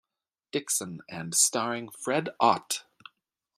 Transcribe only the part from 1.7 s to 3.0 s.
Fred Ott.